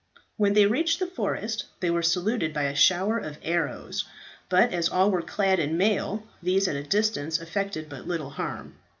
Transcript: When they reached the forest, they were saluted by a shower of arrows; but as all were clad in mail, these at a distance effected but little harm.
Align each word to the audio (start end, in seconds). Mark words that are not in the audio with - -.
When 0.35 0.53
they 0.53 0.65
reached 0.65 0.97
the 0.97 1.05
forest, 1.05 1.65
they 1.79 1.91
were 1.91 2.01
saluted 2.01 2.55
by 2.55 2.63
a 2.63 2.73
shower 2.73 3.19
of 3.19 3.37
arrows; 3.43 4.03
but 4.49 4.73
as 4.73 4.89
all 4.89 5.11
were 5.11 5.21
clad 5.21 5.59
in 5.59 5.77
mail, 5.77 6.23
these 6.41 6.67
at 6.67 6.75
a 6.75 6.81
distance 6.81 7.39
effected 7.39 7.87
but 7.87 8.07
little 8.07 8.31
harm. 8.31 8.77